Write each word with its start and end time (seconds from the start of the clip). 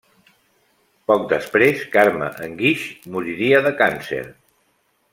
Poc 1.11 1.27
després, 1.33 1.83
Carme 1.97 2.31
Enguix 2.49 2.89
moriria 3.19 3.63
de 3.71 3.77
càncer. 3.85 4.27